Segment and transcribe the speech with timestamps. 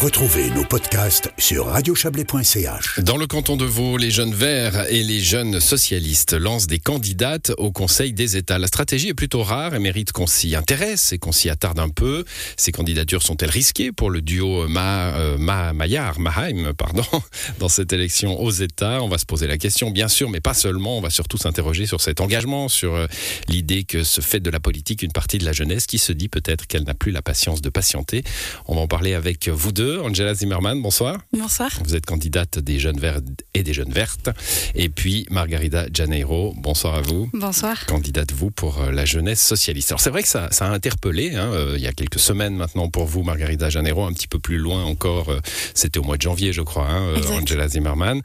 [0.00, 3.00] Retrouvez nos podcasts sur radiochablais.ch.
[3.00, 7.52] Dans le canton de Vaud, les jeunes verts et les jeunes socialistes lancent des candidates
[7.58, 8.58] au Conseil des États.
[8.58, 11.90] La stratégie est plutôt rare et mérite qu'on s'y intéresse et qu'on s'y attarde un
[11.90, 12.24] peu.
[12.56, 17.04] Ces candidatures sont-elles risquées pour le duo Ma, euh, Ma- Maillard, Maheim, pardon,
[17.58, 19.02] dans cette élection aux États?
[19.02, 20.96] On va se poser la question, bien sûr, mais pas seulement.
[20.96, 23.06] On va surtout s'interroger sur cet engagement, sur euh,
[23.48, 26.28] l'idée que se fait de la politique une partie de la jeunesse qui se dit
[26.30, 28.22] peut-être qu'elle n'a plus la patience de patienter.
[28.66, 29.89] On va en parler avec vous deux.
[29.98, 31.18] Angela Zimmerman, bonsoir.
[31.32, 31.70] Bonsoir.
[31.84, 33.20] Vous êtes candidate des jeunes verts
[33.54, 34.30] et des jeunes vertes.
[34.74, 37.28] Et puis Margarida Janeiro, bonsoir à vous.
[37.32, 37.86] Bonsoir.
[37.86, 39.90] Candidate vous pour euh, la jeunesse socialiste.
[39.92, 42.54] Alors c'est vrai que ça, ça a interpellé, hein, euh, il y a quelques semaines
[42.56, 45.40] maintenant pour vous, Margarida Janeiro, un petit peu plus loin encore, euh,
[45.74, 47.40] c'était au mois de janvier je crois, hein, euh.
[47.40, 48.20] Angela Zimmerman.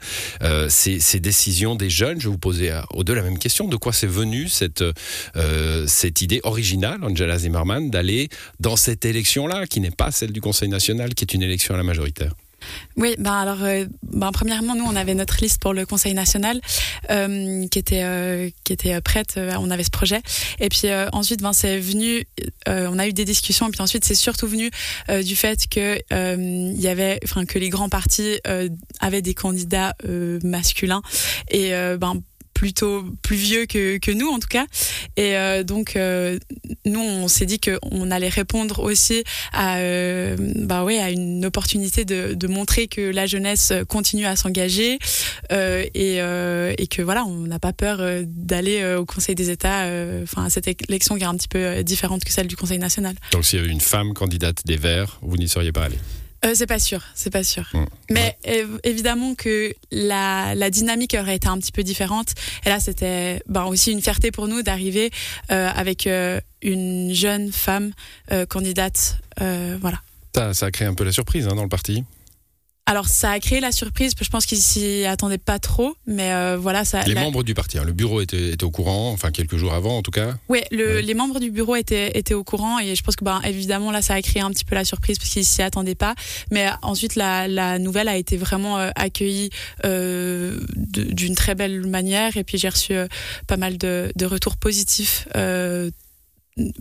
[0.68, 3.68] Ces, ces décisions des jeunes, je vais vous poser à- aux deux la même question,
[3.68, 4.84] de quoi c'est venu cette,
[5.86, 8.28] cette idée originale, Angela Zimmerman, d'aller
[8.60, 11.76] dans cette élection-là, qui n'est pas celle du Conseil national, qui est une élection à
[11.76, 12.32] la majoritaire
[12.96, 16.60] Oui, ben alors, euh, ben premièrement, nous, on avait notre liste pour le Conseil national
[17.10, 19.38] euh, qui était euh, qui était prête.
[19.38, 20.20] on avait ce projet.
[20.60, 22.26] Et puis ensuite, ben c'est venu.
[22.66, 23.68] on a eu des discussions.
[23.68, 24.70] Et puis ensuite, c'est surtout venu
[25.22, 28.40] du fait que y avait, que les grands partis
[29.00, 29.94] avaient des candidats
[30.42, 31.02] masculins
[31.50, 32.22] et ben
[32.56, 34.64] plutôt plus vieux que, nous en tout cas
[35.18, 36.38] et euh, donc euh,
[36.86, 41.44] nous on s'est dit que on allait répondre aussi à euh, bah ouais à une
[41.44, 44.98] opportunité de, montrer que la jeunesse continue à s'engager
[45.50, 49.82] et, et que voilà on n'a pas peur d'aller au Conseil des États
[50.22, 53.16] enfin à cette élection qui est un petit peu différente que celle du Conseil national
[53.32, 55.96] Donc s'il y avait une femme candidate des Verts, vous n'y seriez pas allé?
[56.46, 57.68] Euh, c'est pas sûr, c'est pas sûr.
[57.74, 57.84] Mm.
[58.10, 62.28] Mais év- évidemment que la, la dynamique aurait été un petit peu différente.
[62.64, 65.10] Et là, c'était ben, aussi une fierté pour nous d'arriver
[65.50, 67.92] euh, avec euh, une jeune femme
[68.48, 69.18] candidate.
[69.38, 70.00] voilà.
[70.34, 72.04] Ça, ça a créé un peu la surprise hein, dans le parti.
[72.88, 74.12] Alors, ça a créé la surprise.
[74.20, 77.02] Je pense qu'ils s'y attendaient pas trop, mais euh, voilà, ça.
[77.02, 79.74] Les la- membres du parti, hein, le bureau était, était au courant, enfin quelques jours
[79.74, 80.34] avant en tout cas.
[80.48, 81.02] Le, Ouais.
[81.02, 84.02] les membres du bureau étaient, étaient au courant et je pense que ben évidemment là
[84.02, 86.14] ça a créé un petit peu la surprise parce qu'ils s'y attendaient pas.
[86.52, 89.50] Mais ensuite la, la nouvelle a été vraiment euh, accueillie
[89.84, 92.94] euh, d'une très belle manière et puis j'ai reçu
[93.48, 95.26] pas mal de, de retours positifs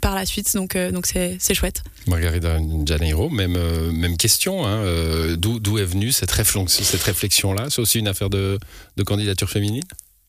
[0.01, 0.91] par la suite donc euh,
[1.39, 1.83] c'est chouette.
[2.07, 4.65] Margarida Janeiro, même, euh, même question.
[4.65, 7.69] hein, euh, D'où d'où est venue cette, réflexion, cette réflexion-là?
[7.69, 8.57] C'est aussi une affaire de,
[8.95, 9.83] de candidature féminine?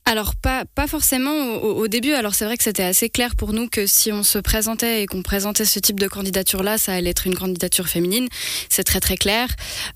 [0.08, 2.12] Alors pas pas forcément au, début.
[2.12, 5.06] Alors c'est vrai que c'était assez clair pour nous que si on se présentait et
[5.06, 8.28] qu'on présentait ce type de candidature là, ça allait être une candidature féminine.
[8.68, 9.48] C'est très très clair.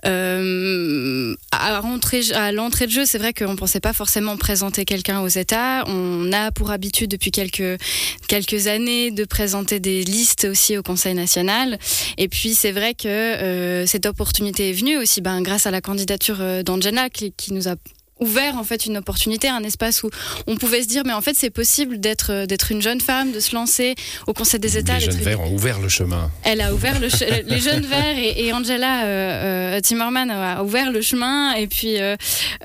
[0.06, 5.84] Euh, à l'entrée de jeu, c'est vrai qu'on pensait pas forcément présenter quelqu'un aux États.
[5.86, 7.80] On a pour habitude depuis quelques
[8.26, 11.78] quelques années de présenter des listes aussi au Conseil national.
[12.18, 15.80] Et puis c'est vrai que euh, cette opportunité est venue aussi ben, grâce à la
[15.80, 17.76] candidature euh, d'Angela qui nous a
[18.20, 20.10] ouvert en fait une opportunité, un espace où
[20.46, 23.32] on pouvait se dire mais en fait c'est possible d'être euh, d'être une jeune femme,
[23.32, 23.94] de se lancer
[24.26, 24.94] au Conseil des États.
[24.98, 26.30] Les jeunes une- Verts ont ouvert le chemin.
[26.44, 30.62] Elle a ouvert le che- les jeunes verts et, et Angela euh, euh, Timmerman a
[30.62, 31.96] ouvert le chemin et puis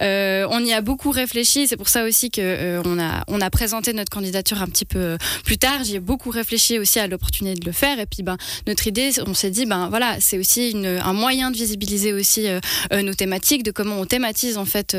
[0.02, 1.68] euh, on y a beaucoup réfléchi.
[1.68, 5.18] C'est pour ça aussi que on a on a présenté notre candidature un petit peu
[5.44, 5.84] plus tard.
[5.84, 8.38] J'y ai beaucoup réfléchi aussi à l'opportunité de le faire et puis ben
[8.68, 12.48] notre idée, on s'est dit ben voilà c'est aussi une, un moyen de visibiliser aussi
[12.92, 14.96] nos thématiques, de comment on thématise en fait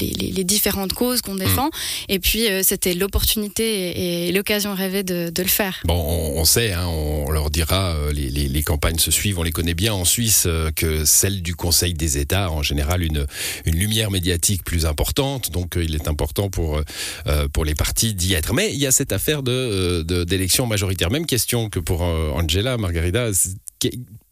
[0.00, 1.70] les, les- les différentes causes qu'on défend.
[2.08, 5.80] Et puis euh, c'était l'opportunité et, et l'occasion rêvée de, de le faire.
[5.84, 9.52] Bon, on, on sait, hein, on leur dira, euh, les, campagnes se suivent, on les
[9.52, 13.26] connaît bien en Suisse, euh, que celle du Conseil des États a en général une,
[13.64, 16.84] une lumière médiatique plus importante, donc euh, il est important pour, euh,
[17.26, 18.54] euh, pour les partis d'y être.
[18.54, 21.10] Mais il y a cette affaire de, euh, de- d'élection majoritaire.
[21.10, 23.30] Même question que pour euh, Angela, Margarida.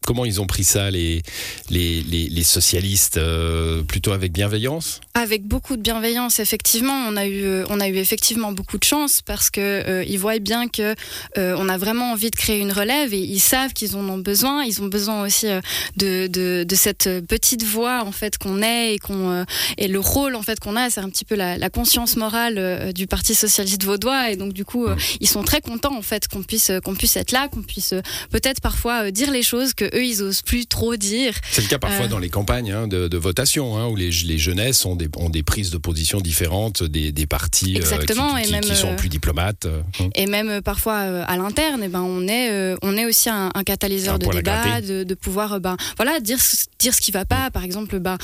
[0.05, 1.23] Comment ils ont pris ça, les,
[1.69, 4.99] les, les, les socialistes, euh, plutôt avec bienveillance?
[5.13, 8.83] Avec beaucoup de bienveillance, effectivement, on a eu, euh, on a eu effectivement beaucoup de
[8.83, 10.93] chance parce que euh, ils voient bien que
[11.37, 14.17] euh, on a vraiment envie de créer une relève et ils savent qu'ils en ont
[14.17, 14.63] besoin.
[14.65, 15.61] Ils ont besoin aussi euh,
[15.95, 19.45] de, de, de cette petite voix en fait qu'on est et qu'on
[19.77, 22.91] et le rôle en fait qu'on a, c'est un petit peu la, la conscience morale
[22.93, 24.87] du Parti socialiste vaudois et donc du coup
[25.19, 27.93] ils sont très contents en fait qu'on puisse qu'on puisse être là, qu'on puisse
[28.31, 31.33] peut-être parfois dire les choses que eux ils osent plus trop dire.
[31.51, 32.09] C'est le cas parfois Euh.
[32.09, 35.29] dans les campagnes hein, de, de votation, hein, où les, les jeunesses ont des, ont
[35.29, 38.91] des prises de position différentes des, des partis euh, qui, et qui- même, qui sont
[38.91, 39.65] euh, plus diplomates.
[39.65, 40.09] hein.
[40.15, 44.15] et même parfois à l'interne, eh ben on est on est aussi un, un catalyseur
[44.15, 47.49] Un de débat, de, de pouvoir ben voilà dire ce- dire ce qui va pas.
[47.51, 48.17] Par exemple, ben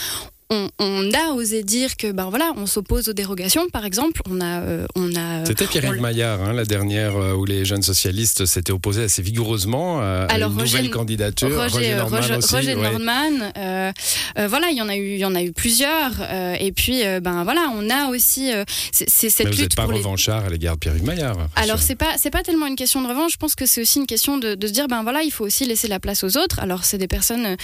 [0.51, 4.21] on, a osé dire que ben voilà, on s'oppose aux dérogations, par exemple.
[4.29, 5.45] On a, euh, on a.
[5.45, 9.99] C'était Pierre-Yves Maillard, hein, la dernière euh, où les jeunes socialistes s'étaient opposés assez vigoureusement
[9.99, 11.49] à, Alors, une nouvelle candidature.
[11.49, 12.41] Roger, Roger Nordman.
[12.51, 13.53] Roger, Nordman
[14.47, 16.11] voilà, il y en a eu, il y en a eu plusieurs.
[16.59, 18.51] et puis, ben voilà, on a aussi
[18.91, 21.37] c'est cette Mais vous n'êtes pas revanchard à l'égard de Pierre-Yves Maillard.
[21.55, 23.33] Alors c'est pas, c'est pas tellement une question de revanche.
[23.33, 25.45] Je pense que c'est aussi une question de, de, se dire, ben voilà, il faut
[25.45, 26.59] aussi laisser la place aux autres.
[26.59, 27.55] Alors c'est des personnes,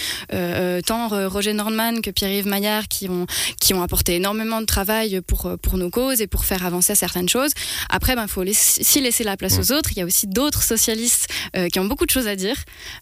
[0.86, 3.25] tant Roger Nordman que Pierre-Yves Maillard qui ont
[3.60, 7.30] qui ont apporté énormément de travail pour, pour nos causes et pour faire avancer certaines
[7.30, 7.51] choses.
[7.89, 9.89] Après, il ben, faut aussi laisser la place aux autres.
[9.94, 12.56] Il y a aussi d'autres socialistes euh, qui ont beaucoup de choses à dire,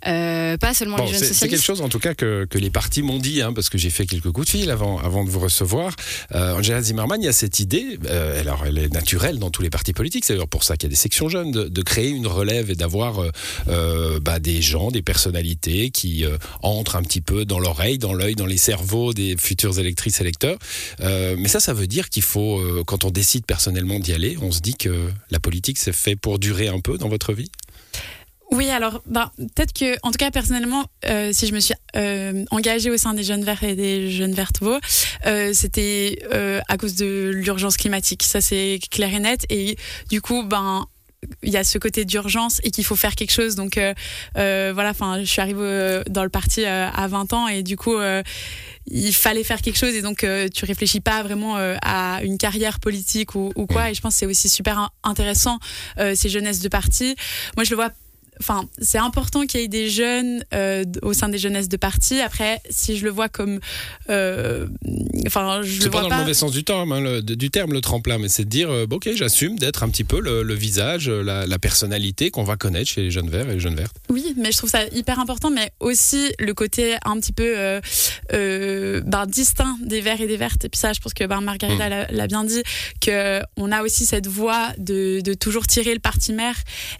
[0.08, 1.40] euh, pas seulement les jeunes socialistes.
[1.40, 3.78] C'est quelque chose en tout cas que, que les partis m'ont dit, hein, parce que
[3.78, 5.96] j'ai fait quelques coups de fil avant, avant de vous recevoir.
[6.34, 9.62] Euh, Angela Zimmermann, il y a cette idée, euh, alors elle est naturelle dans tous
[9.62, 11.82] les partis politiques, c'est d'ailleurs pour ça qu'il y a des sections jeunes, de, de
[11.82, 13.22] créer une relève et d'avoir
[14.22, 16.26] bah, des gens, des personnalités qui
[16.62, 20.58] entrent un petit peu dans l'oreille, dans l'œil, dans les cerveaux des futurs électrices électeurs
[21.02, 24.38] euh, mais ça, ça veut dire qu'il faut, euh, quand on décide personnellement d'y aller,
[24.42, 27.52] on se dit que la politique, c'est fait pour durer un peu dans votre vie?
[28.52, 31.74] Oui, alors ben, peut-être que, en tout cas personnellement, euh, si je me suis
[32.52, 34.80] engagée au sein des Jeunes Verts et des Jeunes Vertes Vaux,
[35.54, 36.20] c'était
[36.68, 38.24] à cause de l'urgence climatique.
[38.24, 39.46] Ça c'est clair et net.
[39.50, 39.76] Et
[40.10, 40.86] du coup, ben
[41.42, 43.56] il y a ce côté d'urgence et qu'il faut faire quelque chose.
[43.56, 43.80] Donc
[44.36, 47.98] voilà, enfin, je suis arrivée dans le parti à 20 ans et du coup
[48.88, 52.38] il fallait faire quelque chose et donc euh, tu réfléchis pas vraiment euh, à une
[52.38, 53.90] carrière politique ou, ou quoi.
[53.90, 55.60] Et je pense que c'est aussi super intéressant
[56.00, 57.16] euh, ces jeunesses de parti.
[57.56, 57.92] Moi, je le vois
[58.40, 62.20] enfin, c'est important qu'il y ait des jeunes euh, au sein des jeunesses de parti.
[62.20, 63.60] Après, si je le vois comme,
[64.10, 64.68] euh,
[65.26, 67.74] enfin, je le vois pas dans le mauvais sens du terme, hein, le, du terme
[67.74, 70.54] le tremplin, mais c'est de dire, euh, ok, j'assume d'être un petit peu le, le
[70.54, 73.96] visage, la, la personnalité qu'on va connaître chez les jeunes verts et les jeunes vertes.
[74.10, 77.80] Oui, mais je trouve ça hyper important, mais aussi le côté un petit peu euh,
[78.34, 80.66] euh, ben, distinct des verts et des vertes.
[80.66, 82.06] Et puis ça, je pense que ben, Margarita mmh.
[82.10, 82.64] l'a bien dit,
[83.00, 86.34] que on a aussi cette voix de, de toujours tirer le parti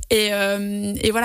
[0.10, 1.23] et, euh, et voilà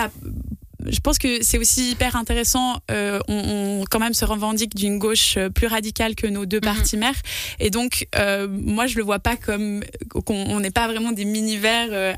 [0.87, 2.81] je pense que c'est aussi hyper intéressant.
[2.91, 6.65] Euh, on, quand même se revendique d'une gauche euh, plus radicale que nos deux mhm.
[6.65, 7.21] partis mères,
[7.59, 9.83] et donc euh, moi je le vois pas comme
[10.25, 12.17] qu'on n'est pas vraiment des mini verts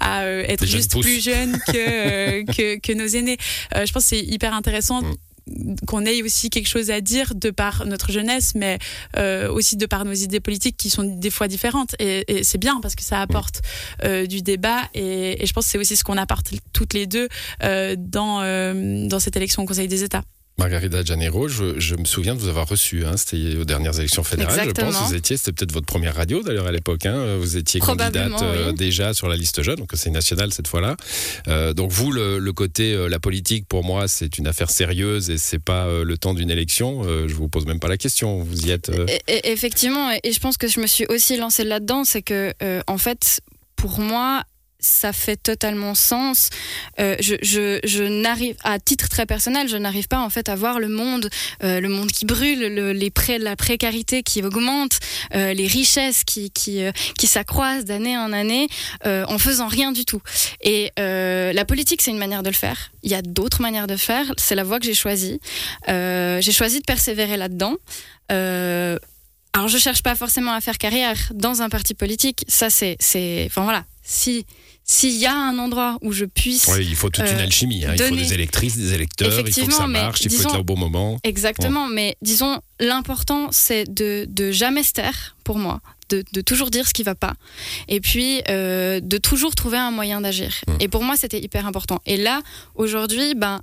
[0.00, 3.38] à, être juste plus jeunes que, que, que nos aînés.
[3.74, 5.02] je pense que c'est hyper intéressant.
[5.02, 5.14] Mm
[5.86, 8.78] qu'on ait aussi quelque chose à dire de par notre jeunesse, mais
[9.16, 11.94] euh, aussi de par nos idées politiques qui sont des fois différentes.
[11.98, 13.62] Et, et c'est bien parce que ça apporte
[14.04, 17.06] euh, du débat et, et, je pense que c'est aussi ce qu'on apporte toutes les
[17.06, 17.28] deux
[17.62, 20.22] euh, dans, euh, dans cette élection au Conseil des États.
[20.58, 23.04] Margarida Janero, je, je, me souviens de vous avoir reçu.
[23.04, 24.90] Hein, c'était aux dernières élections fédérales, Exactement.
[24.90, 25.08] je pense.
[25.08, 27.04] Vous étiez, c'était peut-être votre première radio d'ailleurs à l'époque.
[27.04, 28.74] Hein, vous étiez candidate euh, oui.
[28.74, 30.96] déjà sur la liste jeune, donc c'est national cette fois-là.
[31.48, 35.28] Euh, donc vous, le, le côté euh, la politique, pour moi, c'est une affaire sérieuse
[35.28, 37.02] et c'est pas le temps d'une élection.
[37.04, 38.42] Je vous pose même pas la question.
[38.42, 38.90] Vous y êtes.
[39.28, 42.54] Et- effectivement, et je pense que je me suis aussi lancée là-dedans, c'est que
[42.86, 43.40] en fait,
[43.76, 44.42] pour moi,
[44.86, 46.50] ça fait totalement sens.
[47.00, 50.88] Euh, je, n'arrive, à titre très personnel, je n'arrive pas en fait à voir le
[50.88, 51.28] monde,
[51.62, 54.98] euh, le monde qui brûle, le, les pré, la précarité qui augmente,
[55.34, 56.80] euh, les richesses qui qui,
[57.18, 58.68] qui s'accroissent d'année en année,
[59.04, 60.22] en faisant rien du tout.
[60.62, 62.90] Et la politique, c'est une manière de le faire.
[63.02, 64.32] Il y a d'autres manières de faire.
[64.36, 65.40] C'est la voie que j'ai choisie.
[65.88, 67.76] J'ai choisi de persévérer là-dedans.
[69.56, 72.44] Alors je cherche pas forcément à faire carrière dans un parti politique.
[72.46, 72.96] Ça c'est
[73.46, 73.84] enfin voilà.
[74.02, 74.44] Si
[74.88, 77.84] s'il y a un endroit où je puisse oui, il faut toute une euh, alchimie.
[77.84, 77.94] Hein.
[77.98, 79.32] Il faut des électrices, des électeurs.
[79.32, 80.20] Il faut que ça marche.
[80.22, 81.18] Il faut être là au bon moment.
[81.24, 86.70] Exactement, mais disons, l'important, c'est de, de jamais se taire, pour moi, de, de toujours
[86.70, 87.34] dire ce qui va pas,
[87.88, 90.54] et puis euh, de toujours trouver un moyen d'agir.
[90.68, 90.72] Mm.
[90.80, 92.00] Et pour moi, c'était hyper important.
[92.06, 92.42] Et là,
[92.76, 93.60] aujourd'hui, ben,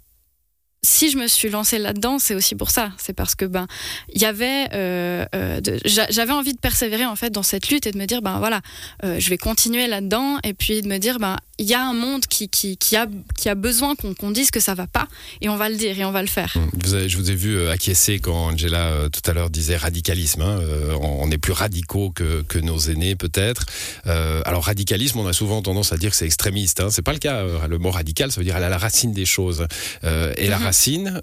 [0.83, 2.91] si je me suis lancée là-dedans, c'est aussi pour ça.
[2.97, 3.67] C'est parce que ben,
[4.13, 7.91] il y avait, euh, euh, j'avais envie de persévérer en fait dans cette lutte et
[7.91, 8.61] de me dire ben voilà,
[9.03, 11.93] euh, je vais continuer là-dedans, et puis de me dire ben il y a un
[11.93, 13.07] monde qui qui, qui a
[13.37, 15.07] qui a besoin qu'on dise que ça va pas,
[15.41, 16.53] et on va le dire et on va le faire.
[16.83, 19.77] Vous avez- je vous ai vu euh, acquiescer quand Angela euh, tout à l'heure disait
[19.77, 20.41] radicalisme.
[20.41, 23.65] hein, euh, on est plus radicaux que, que nos aînés peut-être.
[24.07, 26.79] Euh, alors radicalisme, on a souvent tendance à dire que c'est extrémiste.
[26.79, 26.89] Hein.
[26.89, 27.45] C'est pas le cas.
[27.67, 29.67] Le mot radical, ça veut dire aller à la racine des choses.
[30.03, 30.63] Et la Mhm.
[30.63, 31.21] racine,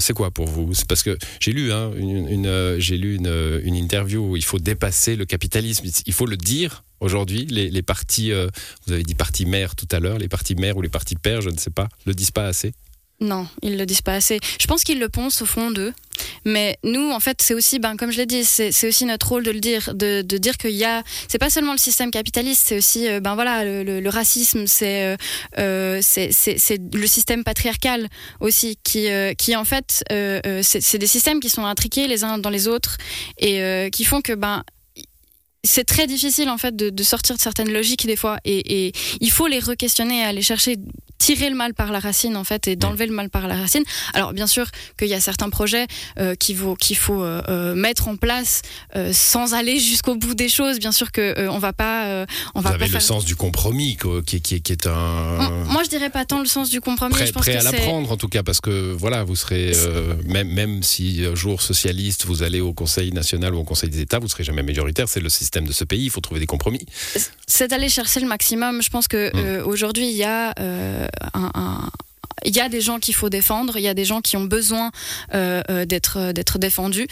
[0.00, 0.72] c'est quoi pour vous?
[0.74, 4.44] C'est parce que j'ai lu, hein, une, une, j'ai lu une, une interview où il
[4.44, 5.86] faut dépasser le capitalisme.
[6.06, 6.82] Il faut le dire.
[7.00, 8.48] Aujourd'hui, les, partis, euh,
[8.86, 11.42] vous avez dit partis mères tout à l'heure, les partis mères ou les partis pères,
[11.42, 12.72] je ne sais pas, le disent pas assez.
[13.18, 14.40] Non, ils le disent pas assez.
[14.60, 15.94] Je pense qu'ils le pensent au fond d'eux.
[16.44, 19.42] Mais nous, en fait, c'est aussi, ben, comme je l'ai dit, c'est aussi notre rôle
[19.42, 22.76] de le dire, de, dire qu'il y a, c'est pas seulement le système capitaliste, c'est
[22.76, 25.16] aussi, ben voilà, le, racisme, c'est
[25.58, 28.08] euh, c'est le système patriarcal
[28.40, 30.04] aussi, qui, qui en fait,
[30.62, 32.98] c'est des systèmes qui sont intriqués les uns dans les autres
[33.38, 34.62] et qui font que, ben,
[35.66, 38.92] c'est très difficile en fait de, de, sortir de certaines logiques des fois et, et
[39.20, 40.76] il faut les re-questionner et aller chercher
[41.18, 43.82] tirer le mal par la racine en fait et d'enlever le mal par la racine.
[44.14, 44.66] Alors bien sûr
[44.98, 45.86] qu'il y a certains projets
[46.18, 46.76] euh, qu'il faut,
[47.22, 48.62] euh, euh, mettre en place
[48.94, 50.78] euh, sans aller jusqu'au bout des choses.
[50.78, 53.96] Bien sûr que on va pas, on va Vous avez le sens du compromis
[54.26, 55.64] qui, qui, qui, est un.
[55.70, 57.14] Moi je dirais pas tant le sens du compromis.
[57.14, 59.72] Prêt, je pense prêt que à l'apprendre en tout cas parce que voilà vous serez
[60.26, 64.00] même même si un jour socialiste vous allez au Conseil national ou au Conseil des
[64.00, 65.08] États vous serez jamais majoritaire.
[65.08, 66.04] C'est le système de ce pays.
[66.04, 66.84] Il faut trouver des compromis.
[67.46, 68.82] C'est d'aller chercher le maximum.
[68.82, 69.66] Je pense que mmh.
[69.66, 71.08] aujourd'hui il y a un,
[71.54, 71.90] un,
[72.44, 74.44] il y a des gens qu'il faut défendre, il y a des gens qui ont
[74.44, 74.90] besoin
[75.34, 77.06] euh, euh d'être d'être défendus,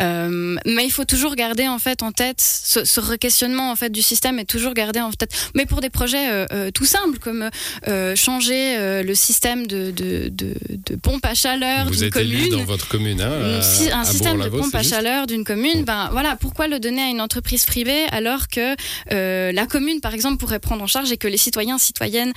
[0.00, 3.90] euh, mais il faut toujours garder en fait en tête ce, ce re-questionnement en fait
[3.90, 5.32] du système et toujours garder en tête.
[5.54, 7.50] Mais pour des projets euh, euh tout simples comme
[7.88, 12.88] euh, changer le système de, de, de, de, pompe à chaleur d'une commune, dans votre
[12.88, 13.60] commune, hein,
[13.92, 17.08] à, un système de pompe à chaleur d'une commune, ben voilà, pourquoi le donner à
[17.08, 18.76] une entreprise privée alors que
[19.10, 22.32] la commune par exemple pourrait prendre en charge et que les citoyens citoyennes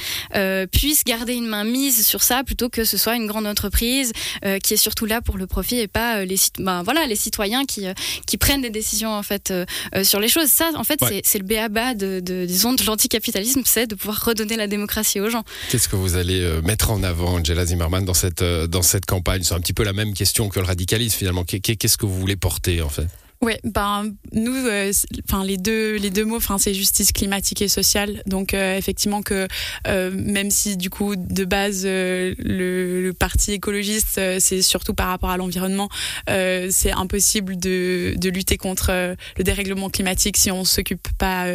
[0.71, 4.11] puissent garder une main mise sur ça plutôt que ce soit une grande entreprise
[4.45, 7.15] euh, qui est surtout là pour le profit et pas euh, les ben, voilà les
[7.15, 7.93] citoyens qui euh,
[8.25, 9.65] qui prennent des décisions en fait euh,
[10.03, 10.47] sur les choses.
[10.47, 11.21] Ça en fait ouais.
[11.23, 15.29] c'est le béaba de, de disons de l'anticapitalisme, c'est de pouvoir redonner la démocratie aux
[15.29, 15.43] gens.
[15.69, 19.43] Qu'est-ce que vous allez mettre en avant, Angela Zimmerman, dans cette dans cette campagne?
[19.43, 21.43] C'est un petit peu la même question que le radicalisme finalement.
[21.43, 23.07] Qu'est-ce que vous voulez porter en fait?
[23.43, 24.91] Ouais, ben nous, euh,
[25.27, 28.21] enfin les deux les deux mots, enfin c'est justice climatique et sociale.
[28.27, 29.47] Donc euh, effectivement que
[29.87, 34.93] euh, même si du coup de base euh, le, le, parti écologiste euh, c'est surtout
[34.93, 35.89] par rapport à l'environnement,
[36.27, 38.91] c'est impossible de, de lutter contre
[39.37, 41.47] le dérèglement climatique si on s'occupe pas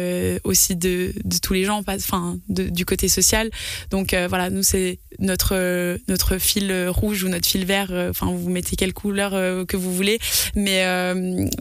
[0.43, 3.49] aussi de, de tous les gens, enfin du côté social.
[3.91, 7.91] Donc voilà, nous c'est notre notre fil rouge ou notre fil vert.
[8.09, 9.31] Enfin vous mettez quelle couleur
[9.65, 10.19] que vous voulez,
[10.55, 10.83] mais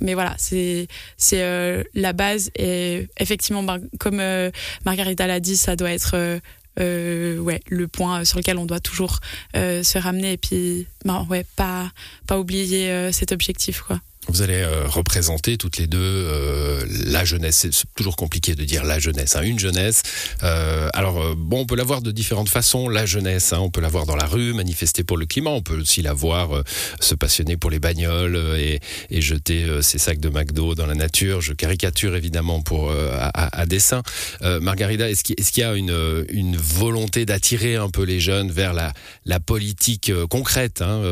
[0.00, 3.64] mais voilà, c'est c'est euh, la base et effectivement,
[3.98, 4.50] comme euh,
[4.86, 6.40] Margarita l'a dit, ça doit être
[6.80, 9.20] euh, ouais le point sur lequel on doit toujours
[9.54, 11.90] se ramener et puis bah, ouais pas
[12.26, 14.00] pas oublier cet objectif quoi.
[14.28, 17.68] Vous allez euh, représenter toutes les deux euh, la jeunesse.
[17.70, 20.02] C'est toujours compliqué de dire la jeunesse, hein, une jeunesse.
[20.42, 22.88] Euh, alors euh, bon, on peut la voir de différentes façons.
[22.88, 25.50] La jeunesse, hein, on peut la voir dans la rue, manifester pour le climat.
[25.50, 26.62] On peut aussi la voir euh,
[27.00, 28.80] se passionner pour les bagnoles euh, et,
[29.10, 31.40] et jeter ses sacs de McDo dans la nature.
[31.40, 34.02] Je caricature évidemment pour euh, à, à, dessin.
[34.42, 38.50] Margarida, est-ce qu'il est qu y a une, une volonté d'attirer un peu les jeunes
[38.50, 38.92] vers la,
[39.24, 41.02] la politique concrète, hein,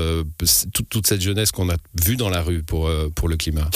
[0.73, 3.69] toute, toute cette jeunesse qu'on a vue dans la rue pour pour le climat.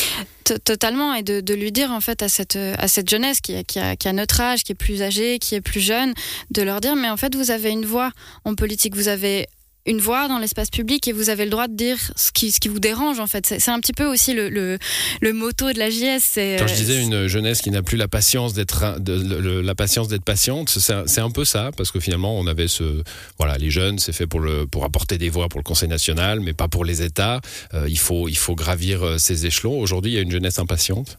[0.64, 1.14] Totalement.
[1.14, 4.08] Et de, lui dire en fait à cette à cette jeunesse qui qui, a, qui
[4.08, 6.14] a notre âge qui est plus âgée qui est plus jeune
[6.50, 8.12] de leur dire mais en fait vous avez une voix
[8.44, 9.47] en politique vous avez
[9.87, 12.61] une voix dans l'espace public et vous avez le droit de dire ce qui, ce
[12.61, 13.47] qui vous dérange en fait.
[13.58, 14.78] C'est un petit peu aussi le, le,
[15.20, 16.58] le moto de la JS.
[16.58, 20.68] Quand je disais une jeunesse qui n'a plus la patience d'être la patience d'être patiente,
[20.68, 23.02] c'est un peu ça parce que finalement on avait ce
[23.38, 26.40] voilà les jeunes c'est fait pour le pour apporter des voix pour le Conseil national
[26.40, 27.40] mais pas pour les États.
[27.75, 29.78] Euh, il faut il faut gravir euh, ces échelons.
[29.78, 31.18] Aujourd'hui il y a une jeunesse impatiente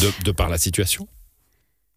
[0.00, 1.06] de, de par la situation.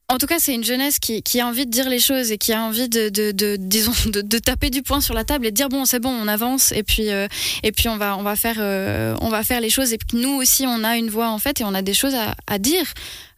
[0.09, 2.37] En tout cas, c'est une jeunesse qui, qui, a envie de dire les choses et
[2.37, 5.45] qui a envie de, de, de disons, de, de, taper du poing sur la table
[5.45, 7.27] et de dire bon, c'est bon, on avance et puis euh,
[7.61, 9.91] et puis on va on va faire euh, on va faire les choses.
[9.91, 12.15] Et puis nous aussi on a une voix en fait et on a des choses
[12.15, 12.85] à, à dire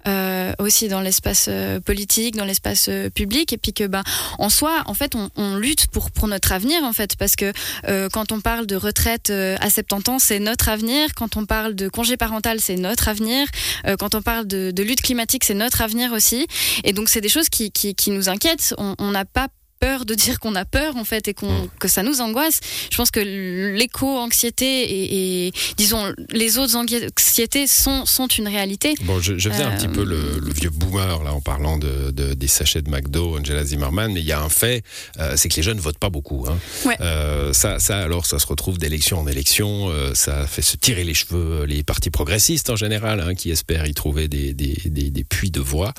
[0.08, 4.04] euh, aussi dans l'espace euh, politique, dans l'espace euh, public, et puis que bah,
[4.38, 7.52] en soi, en fait, on, on lutte pour pour notre avenir, en fait, parce que
[7.88, 11.10] euh, quand on parle de retraite euh, à 70 ans, c'est notre avenir.
[11.16, 13.48] Quand on parle de congé parental, c'est notre avenir.
[13.88, 16.48] Euh, quand on parle de, de lutte climatique, c'est notre avenir aussi.
[16.84, 18.74] Et donc, c'est des choses qui, qui, qui nous inquiètent.
[18.78, 19.48] On n'a pas
[19.80, 21.70] peur de dire qu'on a peur en fait et qu'on mmh.
[21.80, 22.60] que ça nous angoisse.
[22.92, 28.96] Je pense que l'éco-anxiété et, et, disons les autres anxiétés sont, sont une réalité.
[29.04, 29.70] Bon, je, je faisais euh...
[29.70, 32.90] un petit peu le, le, vieux boomer là en parlant de, de, des sachets de
[32.90, 34.84] McDo, Angela Zimmerman, mais il y a un fait,
[35.20, 36.46] euh, c'est que les jeunes ne votent pas beaucoup.
[36.48, 36.58] Hein.
[36.86, 36.98] Ouais.
[37.02, 41.04] Euh, ça, ça alors ça se retrouve d'élection en élection, euh, ça fait se tirer
[41.04, 45.10] les cheveux les partis progressistes en général hein, qui espèrent y trouver des, des, des,
[45.10, 45.94] des puits de voix.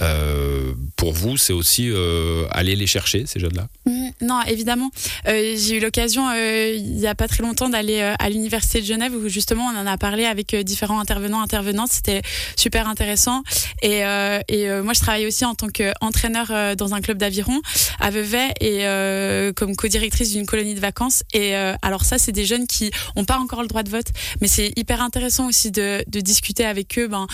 [0.00, 4.08] Euh, pour vous, c'est aussi euh, aller les chercher ces jeunes-là mmh.
[4.22, 4.90] non, évidemment.
[5.28, 8.80] Euh, j'ai eu l'occasion euh, il y a pas très longtemps d'aller euh, à l'université
[8.80, 11.90] de Genève où justement on en a parlé avec différents intervenants intervenantes.
[11.92, 12.22] C'était
[12.56, 13.42] super intéressant.
[13.82, 14.00] Et,
[14.48, 17.60] et moi je travaille aussi en tant qu'entraîneur dans un club d'aviron
[18.00, 21.22] à Vevey et comme co-directrice d'une colonie de vacances.
[21.32, 24.06] Et alors ça c'est des jeunes qui ont pas encore le droit de vote,
[24.40, 27.08] mais c'est hyper intéressant aussi de, discuter avec eux.
[27.08, 27.26] Ben,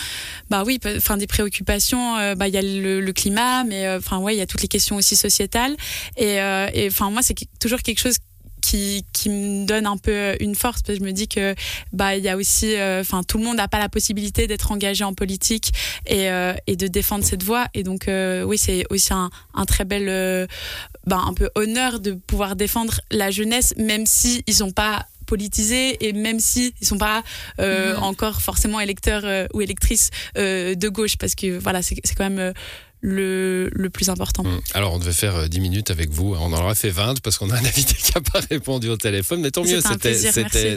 [0.49, 2.15] bah oui, enfin des préoccupations.
[2.35, 4.67] bah il y a le, le climat, mais enfin ouais il y a toutes les
[4.67, 5.75] questions aussi sociétales.
[6.17, 8.17] Et euh, et enfin moi c'est toujours quelque chose
[8.61, 11.55] qui, qui me donne un peu une force parce que je me dis que
[11.93, 14.71] bah il y a aussi euh, enfin tout le monde n'a pas la possibilité d'être
[14.71, 15.71] engagé en politique
[16.05, 19.65] et, euh, et de défendre cette voix et donc euh, oui c'est aussi un, un
[19.65, 20.45] très bel euh,
[21.07, 26.05] bah, un peu honneur de pouvoir défendre la jeunesse même si ils sont pas politisés
[26.05, 27.23] et même si ils sont pas
[27.59, 28.03] euh, Mhm.
[28.03, 32.39] encore forcément électeurs euh, ou électrices euh, de gauche parce que voilà c'est quand même
[32.39, 32.53] euh,
[33.01, 34.45] le, le plus important.
[34.45, 34.59] Hum.
[34.73, 36.35] Alors, on devait faire euh, 10 minutes avec vous.
[36.35, 38.97] On en aura fait 20 parce qu'on a un invité qui n'a pas répondu au
[38.97, 39.41] téléphone.
[39.41, 39.81] Mais tant mieux,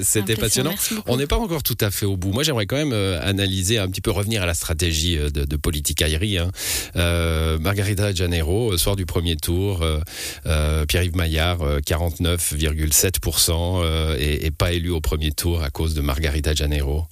[0.03, 0.75] C'était passionnant.
[1.07, 2.33] On n'est pas encore tout à fait au bout.
[2.33, 5.45] Moi, j'aimerais quand même euh, analyser un petit peu, revenir à la stratégie euh, de,
[5.45, 6.39] de politique aérie.
[6.39, 6.51] Hein.
[6.97, 10.01] Euh, Margarita Janeiro, euh, soir du premier tour, euh,
[10.47, 15.95] euh, Pierre-Yves Maillard, euh, 49,7% euh, et, et pas élu au premier tour à cause
[15.95, 17.07] de Margarita Janeiro.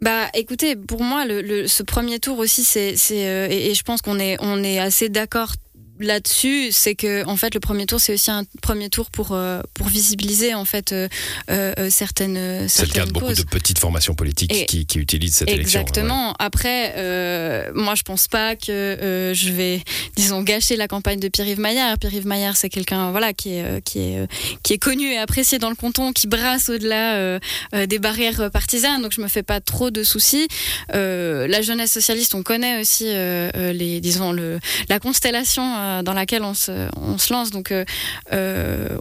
[0.00, 3.74] Bah, écoutez, pour moi, le, le- ce premier tour aussi, c'est, c'est, euh, et, et
[3.74, 5.52] je pense qu'on est, on est assez d'accord
[6.00, 9.60] là-dessus, c'est que en fait, le premier tour, c'est aussi un premier tour pour euh,
[9.74, 11.08] pour visibiliser en fait euh,
[11.50, 14.86] euh, euh, certaines C'est le cas de certaines beaucoup de petites formations politiques Et- qui,
[14.86, 15.80] qui utilisent cette élection.
[15.80, 16.34] Exactement.
[16.38, 16.92] Après,
[17.74, 19.82] moi, je pense pas que je vais,
[20.16, 21.98] disons, gâcher la campagne de Pierre-Yves Maillard.
[21.98, 24.26] Pierre-Yves Maillard, c'est quelqu'un, voilà, qui est, qui est,
[24.62, 27.38] qui est connu et apprécié dans le canton, qui brasse au-delà
[27.86, 29.02] des barrières partisanes.
[29.02, 30.48] Donc, je me fais pas trop de soucis.
[30.92, 36.54] La jeunesse socialiste, on connaît aussi, les, disons, le, la constellation euh, dans laquelle on
[36.54, 37.50] se, on se lance.
[37.50, 37.84] Donc, euh,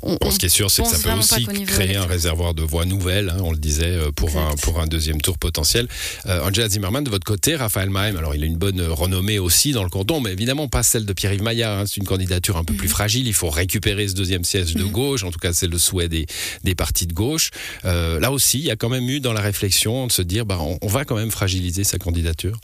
[0.01, 2.63] on, Bon, ce qui est sûr, c'est que ça peut aussi créer un réservoir de
[2.63, 4.63] voix nouvelles, hein, on le disait, euh, pour un, Exact.
[4.63, 5.87] pour un deuxième tour potentiel.
[6.25, 9.71] Euh, Angela Zimmermann, de votre côté, Raphaël Mahem, alors il a une bonne renommée aussi
[9.71, 11.79] dans le canton, mais évidemment pas celle de Pierre-Yves Maillard.
[11.79, 13.27] hein, c'est une candidature un peu plus fragile.
[13.27, 14.91] Il faut récupérer ce deuxième siège de Mhm.
[14.91, 15.23] gauche.
[15.23, 16.25] En tout cas, c'est le souhait des,
[16.63, 17.49] des partis de gauche.
[17.85, 20.45] Euh, là aussi, il y a quand même eu dans la réflexion de se dire,
[20.45, 22.57] bah, on, on va quand même fragiliser sa candidature?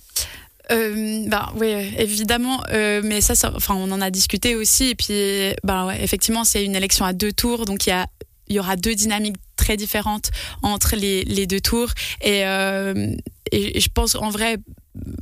[0.72, 1.68] Euh, bah oui,
[1.98, 4.86] évidemment, euh, mais ça, ça, enfin, on en a discuté aussi.
[4.90, 8.08] Et puis, bah ouais, effectivement, c'est une élection à deux tours, donc il y a,
[8.48, 10.32] il y aura deux dynamiques très différentes
[10.62, 11.90] entre les, les deux tours.
[12.22, 13.16] Et, euh,
[13.52, 14.58] et, je pense en vrai.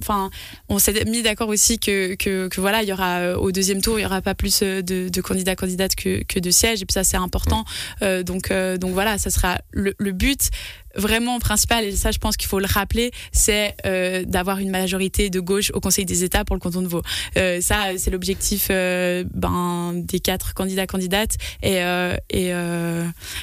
[0.01, 0.29] Enfin,
[0.69, 3.81] on s'est mis d'accord aussi que, que, que voilà, il y aura euh, au deuxième
[3.81, 6.85] tour, il y aura pas plus de, de candidats candidates que, que de sièges, et
[6.85, 7.65] puis ça c'est important.
[8.03, 10.51] Euh, donc euh, donc voilà, ça sera le, le but
[10.95, 15.29] vraiment principal, et ça je pense qu'il faut le rappeler, c'est euh, d'avoir une majorité
[15.29, 17.01] de gauche au Conseil des États pour le canton de Vaud.
[17.37, 21.35] Euh, ça, c'est l'objectif euh, ben, des quatre candidats candidates.
[21.61, 21.77] Et,
[22.29, 22.47] et,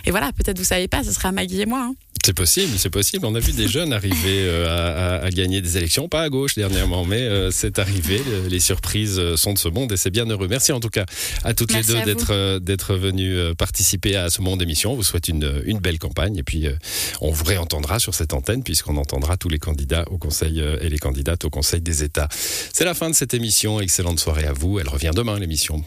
[0.04, 1.86] et voilà, peut-être vous savez pas, ce sera Maggie et moi.
[1.90, 1.94] hein.
[2.22, 3.24] C'est possible, c'est possible.
[3.24, 6.54] On a vu des jeunes arriver à, à- à gagner des élections, pas à gauche
[6.54, 8.20] dernièrement, mais c'est arrivé.
[8.28, 10.46] Le- Les surprises sont de ce monde et c'est bien heureux.
[10.46, 11.06] Merci en tout cas
[11.44, 14.92] à toutes Merci les deux d'être d'être venues euh, participer à ce monde émission.
[14.92, 16.66] On vous souhaite une, une belle campagne et puis
[17.22, 20.88] on vous réentendra sur cette antenne puisqu'on entendra tous les candidats au Conseil euh, et
[20.88, 22.28] les candidates au Conseil des États.
[22.30, 23.80] C'est la fin de cette émission.
[23.80, 24.78] Excellente soirée à vous.
[24.78, 25.84] Elle revient demain l'émission.